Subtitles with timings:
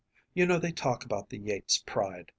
[0.33, 2.29] You know they talk about the Yates pride.